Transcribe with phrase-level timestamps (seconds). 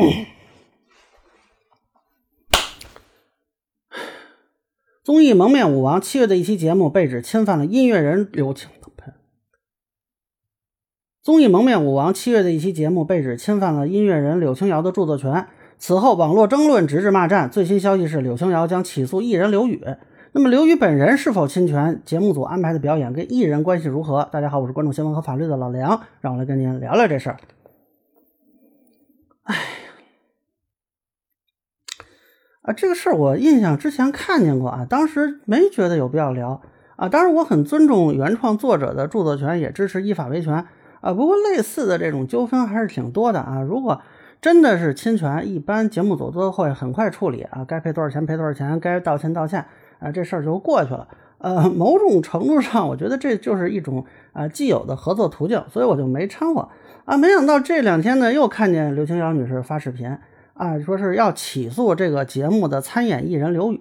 [5.04, 8.70] 综艺《蒙面舞王》七月的一期节目被指侵犯了音乐人刘青。
[11.22, 15.48] 综艺《蒙面舞王》七月的一期节目被指侵犯了音乐人柳青瑶的著作权。
[15.78, 17.50] 此后，网络争论直至骂战。
[17.50, 19.84] 最新消息是，柳青瑶将起诉艺人刘宇。
[20.32, 22.00] 那么，刘宇本人是否侵权？
[22.06, 24.26] 节目组安排的表演跟艺人关系如何？
[24.32, 27.36] 大家好，我是关注新闻和法律的老梁，让我来跟您聊聊这事儿。
[29.42, 29.54] 哎，
[32.62, 36.60] 啊，这个事儿我印象之前看见过啊，当时没觉得有必要聊
[36.96, 37.08] 啊。
[37.08, 40.66] 当然，我很尊重原创作者的著作权，也支持依法维权。
[41.00, 43.62] 啊，不过类似的这种纠纷还是挺多的啊。
[43.62, 44.02] 如果
[44.42, 49.64] 真的是侵权，一般节目组都会很快处理啊，该赔多少钱赔多少钱，该道歉道歉
[49.98, 51.08] 啊，这事儿就过去了。
[51.38, 56.68] 呃，某种程度上，我觉得这就是一种啊既有的合作途径，所以我就没掺和
[57.06, 57.16] 啊。
[57.16, 60.18] 没想到这两天呢，又看见刘青瑶女士发视频
[60.60, 63.80] 啊，说是要起诉这个节目的参演艺人刘宇。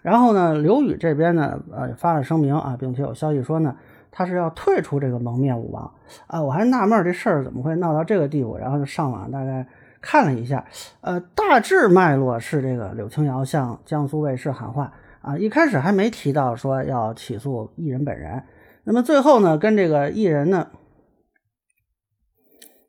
[0.00, 3.76] 然后呢，刘宇这边呢，呃，发了声明啊，并且有消息说呢。
[4.16, 5.92] 他是要退出这个蒙面舞王
[6.28, 9.66] 啊，我还纳闷这事儿怎么会闹到这个地步，然后就上网大概
[10.00, 10.64] 看了一下，
[11.00, 18.44] 呃，大致脉络是这个柳青瑶向江苏卫视喊话啊，一开始还没提到说要起诉艺人本人，
[18.84, 20.68] 那么最后呢，跟这个艺人呢，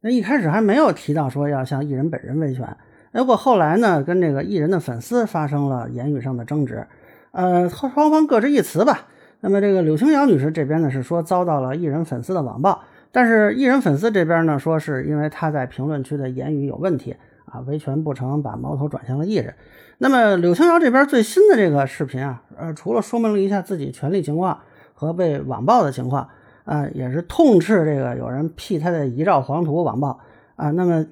[0.02, 2.77] 那一开始还没有提到说要向艺人本人维权，
[3.16, 6.85] 结果后来呢，跟这个艺人的粉丝发生了言语上的争执，
[7.31, 9.08] 呃，双方各执一词吧。
[9.39, 12.81] 那么这个柳青瑶女士这边呢是说遭到了艺人粉丝的网暴，
[13.13, 19.55] 但是艺人粉丝这边呢说是因为她在评论区的言语有问题啊，维权不成，把矛头转向了艺人。
[19.99, 24.59] 那么柳青瑶这边最新的这个视频啊，呃，除了说明了一下自己权利情况
[24.93, 26.27] 和被网暴的情况
[26.66, 30.19] 啊，也是痛斥这个有人 P 她的遗照黄图网暴
[30.58, 30.71] 啊。
[30.71, 31.05] 那么，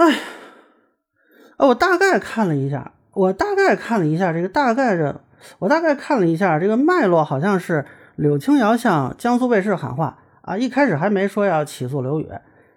[0.00, 0.18] 哎。
[1.58, 5.20] 呃，我大概看了一下，我大概看了一下这个大概的，
[5.58, 7.84] 我大概看了一下这个脉络，好像是
[8.16, 12.26] 柳青瑶向江苏卫视喊话啊，一开始还没说要起诉刘宇，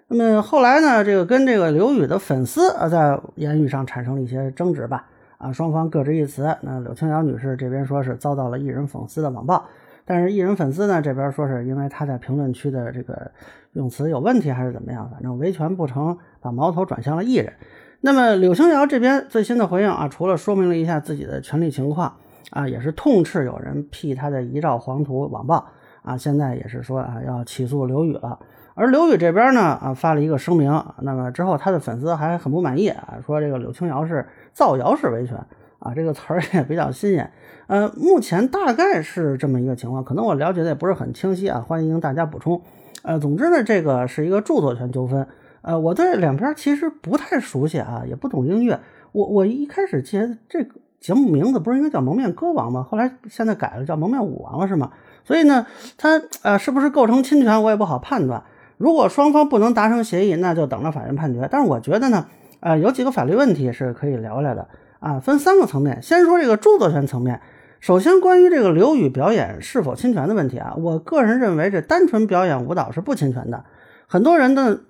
[0.10, 5.06] 那么后来呢，这个跟这个刘宇的粉丝啊在言语上产生了一些争执吧，
[5.38, 9.64] 啊，双方各执一词，那柳青瑶女士这边说是遭到了艺人粉丝的网暴，
[10.04, 13.32] 但是艺人粉丝呢这边说是因为他在评论区的这个
[13.72, 17.54] 用词有问题还是怎么样，反正维权不成，把矛头转向了艺人。
[18.02, 22.14] 那么柳青瑶这边最新的回应啊，除了说明了一下自己的权利情况
[22.52, 25.66] 啊，也是痛斥有人 P 他的遗照黄图网暴
[26.02, 28.38] 啊，现在也是说啊要起诉刘宇了。
[28.76, 35.38] 而刘宇这边呢啊发了一个声明，那么之后他的粉丝还很不满意啊，说这个柳青瑶是造谣式维权
[35.80, 37.32] 啊，这个词儿也比较新鲜。
[37.68, 42.62] 呃，目前大概是这么一个情况，可能我了解的也不是很清晰啊，欢迎大家补充。
[43.04, 45.26] 呃，总之呢，这个是一个著作权纠纷。
[45.64, 48.80] 呃，我对两边其实不太熟悉啊，也不懂音乐。
[49.14, 52.84] 我我一开始记得这个节目名字不是应该叫《蒙面歌王》吗？
[52.84, 54.92] 后来现在改了叫《蒙面舞王》了，是吗？
[55.24, 55.66] 所以呢，
[55.98, 58.44] 他呃是不是构成侵权，我也不好判断。
[58.78, 61.48] 如果双方不能达成协议，那就等着法院判决。
[61.50, 62.26] 但是我觉得呢，
[62.60, 64.68] 呃，有几个法律问题是可以聊聊的
[65.00, 66.02] 啊，分三个层面。
[66.02, 67.40] 先说这个著作权层面，
[67.80, 73.64] 首先关于这个刘宇表演是否侵权的问题啊，我个人认为这单纯表演舞蹈是不侵权的。
[74.08, 74.82] 很多人的。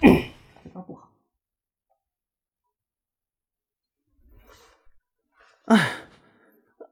[0.72, 1.10] 这不好。
[5.66, 5.90] 哎，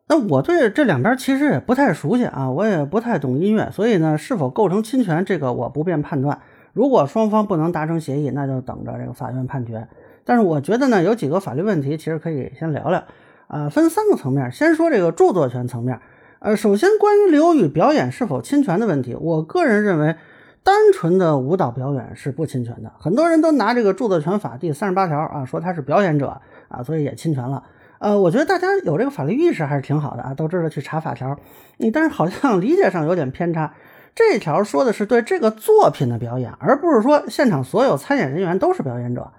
[0.07, 6.41] 那我对这两边其实也不太熟悉啊，我也不太懂音乐，所以呢，是否构成侵权，这个我不便判断。
[6.73, 9.89] 如果双方不能达成协议，那就等着这个法院判决。
[10.25, 13.05] 但是我觉得呢，有几个法律问题，其实可以先聊聊
[13.49, 14.53] 啊，分三个层面。
[14.53, 16.01] 先说这个著作权层面，
[16.39, 20.17] 呃，首先关于刘宇表演是否侵权的问题，我个人认为。
[20.63, 27.63] 单纯的舞蹈表演是不侵权的，很多人都拿这个著作权法第三十八条啊，说他是表演者啊，所以也侵权了。
[27.99, 31.37] 呃，我觉得大家有这个法律意识还是挺好的啊，都知道去查法条。
[31.79, 33.75] 你，但是好像理解上有点偏差。
[34.15, 39.31] 这条说的是对这个作品的表演，而不是说现场所有参演人员都是表演者。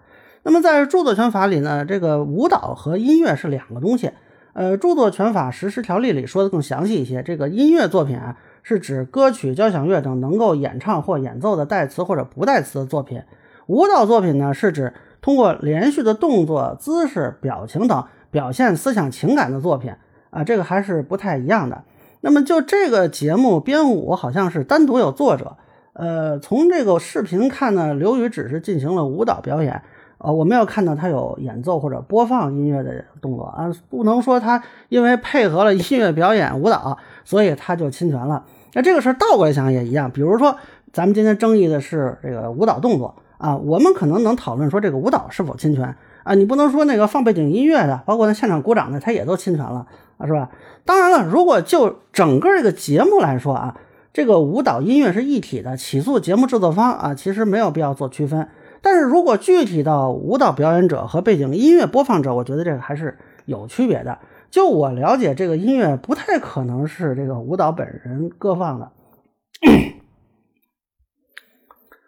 [0.44, 4.12] 那么在著作权法里呢，这个舞蹈和音乐是两个东西。
[4.54, 8.36] 呃，著作权法实施条例里说的更详细一些，这个音乐作品啊。
[8.64, 13.22] 是指歌曲、交响乐等能够演唱或演奏的带词或者不带词的作品。
[13.68, 19.94] 舞蹈作品呢，是指通过连续的动作、姿势、表情等表现思想情感的作品
[20.30, 21.84] 啊，这个还是不太一样的。
[22.22, 25.58] 那么就这个节目编舞好像是单独有作者，
[25.94, 29.82] 呃，从这个视频看呢，刘宇只是进行了舞蹈表演。
[30.19, 38.44] 呃，我没有看到他有演奏或者播放音乐的动作啊，不能说他因为配合了音乐表演舞蹈，所以他就侵权了。
[38.74, 40.56] 那这个事儿倒过来想也一样，比如说
[40.92, 49.88] 咱们今天争议的是这个舞蹈动作啊，我们可能能讨论说这个舞蹈是否侵权啊，你不能说那个放背景音乐的，包括那现场鼓掌的，他也都侵权了
[50.18, 50.50] 啊，是吧？
[50.83, 53.77] 当然了，如果就整个这个节目来说啊，
[54.12, 58.48] 这个舞蹈音乐是一体的，起诉节目制作方啊，其实没有必要做区分。
[58.81, 64.20] 但是如果具体到舞蹈表演者和背景音乐播放者，我觉得这个还是有区别的。
[64.50, 68.92] 就我了解，这个音乐不太可能是这个舞蹈本人歌放的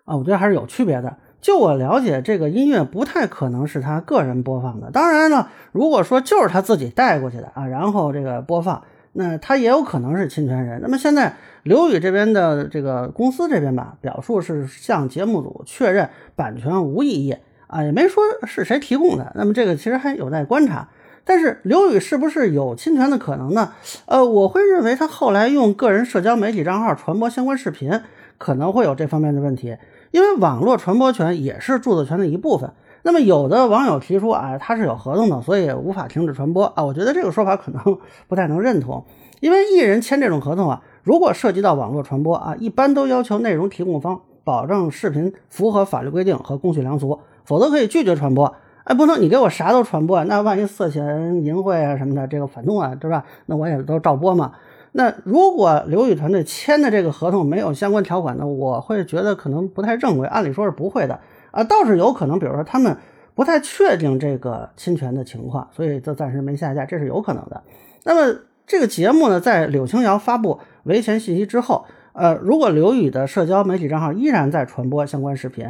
[0.06, 1.18] 啊，我觉得还是有区别的。
[1.40, 4.92] 就我了解，这个音乐不太可能是他个人播放的。
[4.92, 10.80] 当然了，如果说就是他自己带过去的啊，然后这个播放，那他也有可能是侵权人。
[10.82, 17.36] 那么现在刘宇这边的这个公司这边吧，表述是向节目组确认版权无异议
[17.68, 19.32] 啊，也没说是谁提供的。
[19.36, 20.90] 那么这个其实还有待观察。
[21.24, 23.74] 但是刘宇是不是有侵权的可能呢？
[24.08, 28.02] 呃，我会认为他后来用个人社交媒体账号传播相关视频，
[28.40, 29.78] 可能会有这方面的问题。
[30.10, 32.72] 因为网络传播权也是著作权的一部分。
[33.04, 36.84] 那么有的网友提出啊，他是有合同的，所以无法停止传播啊。
[36.84, 37.82] 我觉得这个说法可能
[38.28, 39.04] 不太能认同。
[39.40, 48.54] 因为艺人签这种合同啊，如果涉及到网络传播啊，一般都要求内容提供方保证视频符合法律规定和公序良俗，否则可以拒绝传播。
[48.84, 51.04] 哎，不能你给我啥都传播啊，那万一色情
[51.44, 53.26] 淫秽啊什么的，这个反动啊，对吧？
[53.48, 54.52] 那我也都照播嘛。
[54.92, 60.28] 那如果刘宇团队签的这个合同没有相关条款呢，我会觉得可能不太正规。
[60.28, 61.20] 按理说是不会的
[61.52, 62.98] 啊，倒是有可能，比如说他们
[63.36, 67.62] 不太确定这个侵权的情况，所以就暂时没下架，这是有可能的。
[68.04, 75.68] 那么这个节目呢，在柳青瑶发布维权信息之后，呃，如果刘宇的社交媒体账号依然在传播相关视频，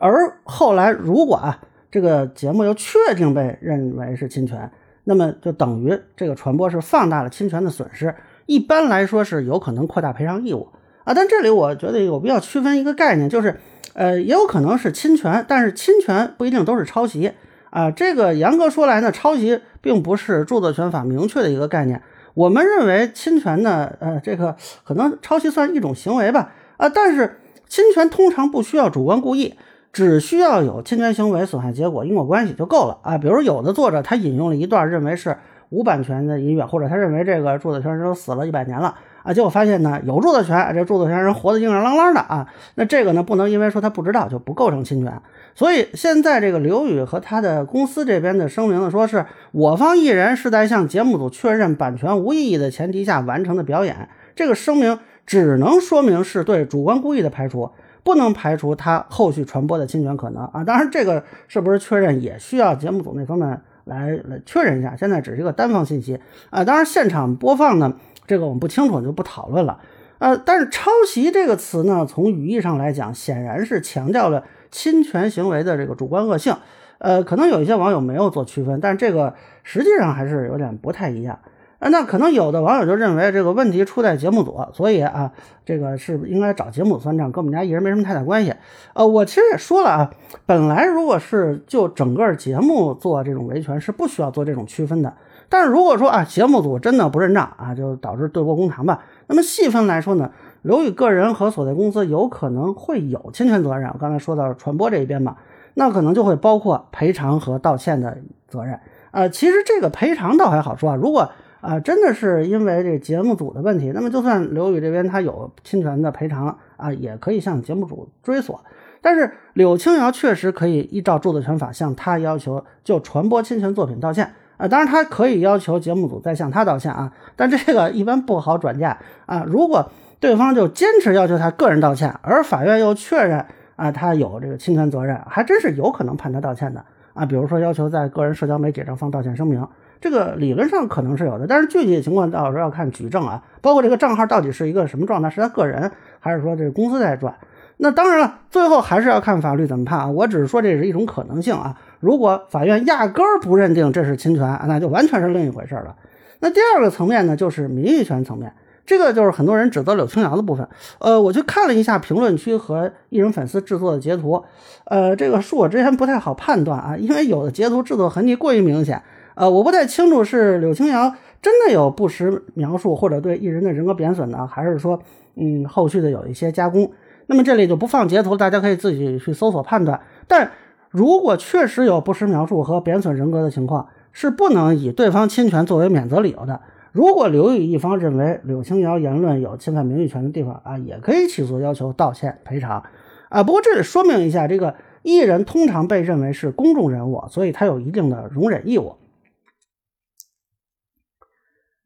[0.00, 1.60] 而后来如果啊。
[1.90, 4.68] 这个节目又确定被认为是侵权，
[5.04, 8.12] 那么就等于这个传播是放大了侵权的损失，
[8.46, 10.66] 一般来说是有可能扩大赔偿义务
[11.04, 11.14] 啊。
[11.14, 13.60] 但这里我觉得有必要区分一个概念，就是
[13.92, 17.32] 呃，也有可能是侵权，但是侵权不一定都是抄袭
[17.70, 17.90] 啊。
[17.90, 22.02] 这个严格说来呢，抄袭并不是著作权法明确的一个概念。
[22.34, 29.54] 我们认为侵权呢，呃，这个可能抄袭算一种行为吧啊，但是侵权通常不需要主观故意。
[29.92, 33.16] 只需要有侵权行为损害结果因果关系就够了啊！
[33.16, 35.36] 比如有的作者他引用了一段认为是
[35.68, 45.12] 无版权的音乐，或者他认为这个著作权人都死了一百年了啊，结果发现呢有著作权，这著作权人活得硬硬朗朗的啊，那这个呢不能因为说他不知道就不构成侵权。
[45.56, 57.70] 所以现在这个刘宇和他的公司这边的声明呢，说是我方艺人是在向节目组确认版权无异议的前提下完成的表演，这个声明只能说明是对主观故意的排除。
[58.02, 60.62] 不能排除他后续传播的侵权可能啊！
[60.62, 64.94] 当然，这个是不是确认也需要节目组那方面来来确认一下。
[64.94, 66.62] 现在只是一个单方信息啊！
[66.62, 67.94] 当然，现场播放呢，
[68.26, 69.80] 这个我们不清楚，就不讨论了。
[70.18, 76.56] 呃，但是抄袭这个词呢，从语义上来讲，显然是强调了侵权行为的这个主观恶性。
[76.98, 81.38] 呃，可能有一些网友没有做区分，但这个实际上还是有点不太一样。
[81.80, 85.30] 呃那可能有的网友就认为这个问题出在节目组，所以啊，
[85.66, 88.54] 这个是应该找节目组算账，跟我们家艺人没什么太大关系。
[88.94, 90.10] 呃，我其实也说了啊，
[90.46, 95.12] 本来如果是就整个节目做这种维权，是不需要做这种区分的。
[95.54, 99.04] 但是如果说啊，节目组真的不认账啊，就导致对簿公堂吧。
[99.28, 100.32] 那么细分来说呢，
[100.62, 103.88] 刘宇个人和所在公司有可能会有侵权责任。
[103.94, 105.36] 我刚才说到传播这一边嘛，
[105.74, 108.18] 那可能就会包括赔偿和道歉的
[108.48, 108.80] 责任。
[109.12, 111.30] 呃，其实这个赔偿倒还好说啊，如果
[111.60, 118.60] 啊，真的是因为这节目组的问题，那么就算刘宇这边他有侵权的赔偿啊，也可以向节目组追索。
[119.00, 124.34] 但是柳青瑶确实可以依照著作权法向他要求就传播侵权作品道歉
[124.68, 129.44] 当然他可以要求节目组再向他道歉啊，但这个一般不好转嫁啊。
[129.46, 129.90] 如果
[130.20, 133.44] 对方就坚持要求他个人道歉，而法院又确认
[133.76, 137.26] 啊他有这个侵权责任，还真是有可能判他道歉的啊。
[137.26, 139.66] 比如说要求在个人社交媒体上放道歉声明。
[140.00, 145.90] 这个理论上可能是有的，但是具体情况到时候要看举证啊，包括这个账号到底是一个什么状态，是他个人
[146.20, 147.34] 还是说这个公司在转？
[147.78, 150.06] 那当然了，最后还是要看法律怎么判啊。
[150.06, 151.74] 我只是说这是一种可能性啊。
[152.04, 155.96] 如果法院压根儿不认定这是侵权，那就完全是另一回事了。
[156.40, 158.52] 那第二个层面呢，就是名誉权层面，
[158.84, 160.68] 这个就是很多人指责柳青瑶的部分。
[160.98, 164.44] 呃，我去看了一下评论区和艺人粉丝制作的截图，
[164.84, 169.02] 呃，这个恕我之前不太好判断啊，因为有的截图制作痕迹过于明显。
[169.34, 175.00] 呃，我不太清楚是柳青瑶真的有不实描述或者对艺人的人格贬损呢，还是说，
[175.36, 176.92] 嗯，后续的有一些加工。
[177.26, 179.98] 那么这里就不放截图，大家可以自己去搜索判断。
[180.28, 180.50] 但
[180.94, 186.60] 如果确实有不实描述和贬损人格的情况，是不能以对方侵权作为免责理由的。
[186.92, 192.84] 如果刘宇一方认为柳青瑶言论有侵犯名誉权的地方啊，也可以起诉要求道歉赔偿
[193.28, 193.42] 啊。
[193.42, 198.94] 不过这里说明一下，这个艺人通常被认为是公众人物，所以他有一定的容忍义务。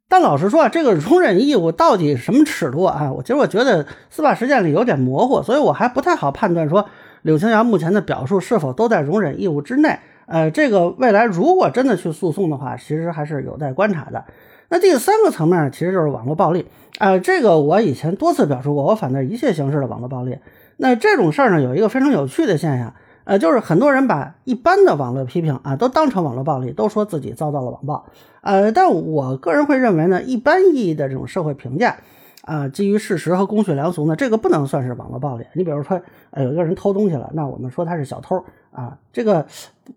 [0.06, 3.10] 但老实说啊，这个容忍义务到底什么尺度啊？
[3.10, 6.86] 我其实我觉得司法实践里有点模糊，所以我还不太好判断说
[7.22, 9.98] 柳青瑶目前的表述是否都在容忍义务之内。
[10.26, 14.24] 呃，这个未来如果真的去诉讼的话，其实还是有待观察的。
[14.68, 16.66] 那第三个层面其实就是网络暴力。
[16.98, 20.38] 呃，这个我以前多次表述过，我反对一切形式的网络暴力。
[20.76, 22.92] 那这种事儿呢，有一个非常有趣的现象，
[23.24, 28.06] 呃，就是很多人把一般的网络批评啊，都当成网络暴力，都说自己遭到了网暴。
[28.42, 31.96] 呃，但我个人会认为呢，一般意义的这种社会评价，
[32.42, 35.44] 啊，基于事实和公序良俗呢，这个不能算是网络暴力。
[35.54, 39.44] 你比如说，呃，有一个人偷东西了，那我们说他是小偷啊，这个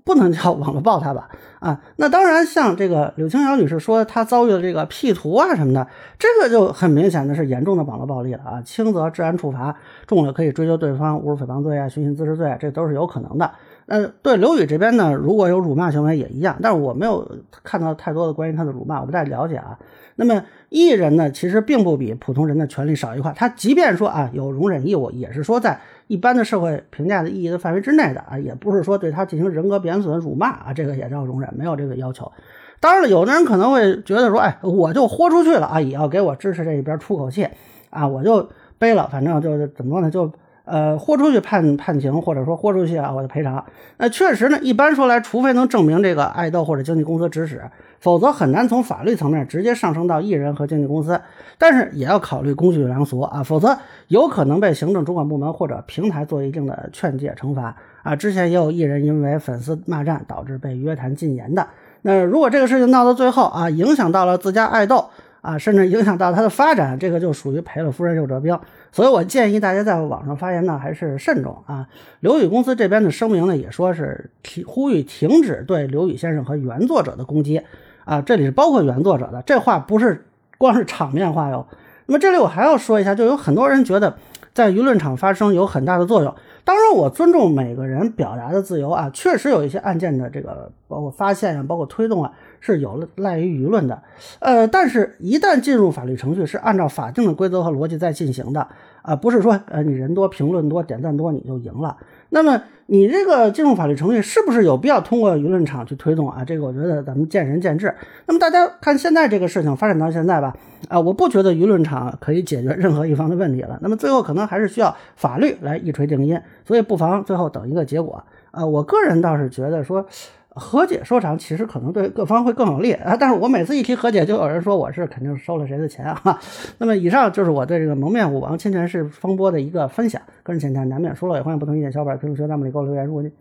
[0.03, 1.29] 不能叫网络暴他吧？
[1.59, 9.75] 啊，那当然，像这个柳青瑶女士说她遭遇了这个 P 图啊什么的，这个就很明显的是严重的网络暴力了啊，轻则治安处罚，
[10.07, 13.51] 重了可以追究对方侮辱诽谤罪啊、寻衅滋事罪啊，这都是有可能的。
[13.91, 17.29] 呃，对刘宇这边呢，如果有辱骂行为也一样，但是我没有
[17.61, 19.77] 看到太多的关于他的辱骂，我不太了解啊。
[20.15, 32.31] 那么艺人呢，其实并不比普通人的权利少一块，他即便说啊有容忍义务，也是说在一般的社会评价的意义的范围之内的啊，也不是说对他进行人格贬损、辱骂啊，这个也叫容忍，没有这个要求。
[32.79, 37.45] 当然了，有的人可能会觉得说，哎，我就豁出去了啊，也要给我支持这一边出口气
[37.89, 38.47] 啊，我就
[38.79, 40.31] 背了，反正就是怎么说呢，就。
[40.63, 43.65] 呃，豁出去判判刑，或者说豁出去啊，我就赔偿。
[43.97, 47.63] 那确实呢，一般说来，除非能证明这个爱豆或者经纪公司指使，
[47.99, 51.19] 否则很难从法律层面直接上升到艺人和经纪公司。
[51.57, 53.77] 但是也要考虑公序良俗啊，否则
[54.07, 58.15] 有可能被行政主管部门或者平台做一定的劝诫惩罚啊。
[58.15, 61.67] 之前也有艺人因为粉丝骂战导致被约谈禁言的。
[62.03, 65.09] 那如果这个事情闹到最后啊，影响到了自家爱豆。
[65.41, 68.57] 啊，甚至影响到他的发展，这个就属于赔了夫人又折兵。
[68.91, 71.87] 所以我建议大家在网上发言呢，还是慎重啊。
[72.19, 77.61] 刘宇公司这边的声明呢，也说是提呼吁停止对刘宇先生和原作者的攻击
[78.05, 80.25] 啊，这里是包括原作者的，这话不是
[80.57, 81.65] 光是场面话哟。
[82.05, 84.17] 那么这里我还要说一下，就有很多人觉得
[84.53, 86.35] 在舆论场发声有很大的作用。
[86.63, 92.31] 当然，我尊重每个人表达的自由啊，确实有一些案件的这个包括发现啊，包括推动啊。
[92.61, 94.01] 是有赖于舆论的，
[94.39, 98.67] 呃，但是，一旦进入法律程序，是按照法定的规则和逻辑在进行的，
[99.01, 101.97] 啊，不是说，呃，你人多、评论多、点赞多，你就赢了。
[102.29, 106.45] 那么，你这个进入法律程序，是不是有必要通过舆论场去推动啊？
[106.45, 107.95] 这个，我觉得咱们见仁见智。
[108.27, 110.55] 那么，大家看现在这个事情发展到现在吧，
[110.87, 113.79] 啊，我不觉得舆论场可以解决任何一方的问题了。
[113.81, 118.23] 那么，最后可能还是需要法律来一锤定音，所以不妨最后等一个结果。
[118.51, 120.05] 啊，我个人倒是觉得说。
[120.53, 126.37] 和解收场其实可能对各方会更有利啊，但是我每次一提和解，就有人说我是肯定收了谁的钱啊。
[126.77, 133.05] 那么以上就是我对这个蒙面舞王侵权式风波的一个分享，个人浅谈难免说了，也欢迎不同意见小伙伴评论区弹幕里给我留言。
[133.05, 133.31] 如果你，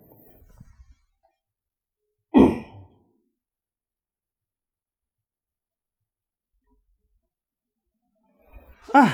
[8.92, 9.08] 啊，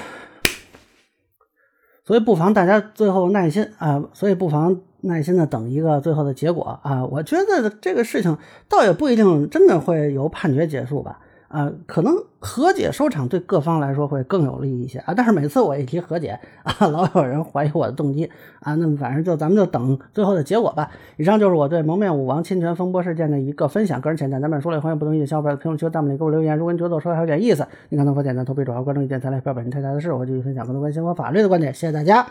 [2.05, 4.83] 所以不妨大家最后耐心啊，所以不妨。
[5.03, 7.05] 耐心的等一个最后的结果啊！
[7.07, 8.37] 我觉得这个事情
[8.69, 11.21] 倒也不一定真的会由判决结束吧。
[11.49, 15.15] 啊，可能和解收场对各方来说会更有利一些啊。
[15.17, 18.75] 但是每次我一提和解啊，老有人怀疑我的动机啊。
[18.75, 20.91] 那么反正就咱们就等最后的结果吧。
[21.17, 26.59] 以上就是我对蒙面舞王侵权风波事件的一个分享，个人浅见，咱们说了，欢迎不同意见小伙伴在评论区、弹幕里给我留言。
[26.59, 31.73] 如果你觉得我说的还有点意思，你可能否点赞投币转发、关注、意见、才来表表您太大的事，我继续分享更多关心和法律的观点。
[31.73, 32.27] 谢谢大家。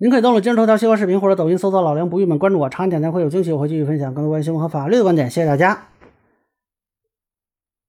[0.00, 5.28] 您可以登录今日头条、西瓜视频或者抖音搜索“老梁不郁闷”，关注我，长按点赞会有惊喜，我会继续分享更多关于新闻和法律的观点。
[5.28, 5.88] 谢谢大家。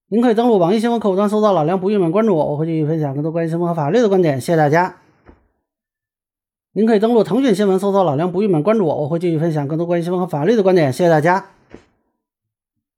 [0.07, 4.41] 您可以登录网易新闻客户端搜索“老梁不郁闷”，关注我，我会继续分享更多关于新闻和法律的观点。
[4.41, 4.95] 谢谢大家。
[6.73, 10.91] 您可以登录腾讯新闻搜索“老梁不郁闷”，关注我，我会继续分享更多关于新闻和法律的观点。
[10.91, 11.45] 谢谢大家。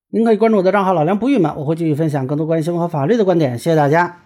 [0.10, 3.60] 您可以关注我的账号“老梁不郁闷”，我会继续分享更多关于新闻和法律的观点。
[3.60, 4.22] 谢谢大家。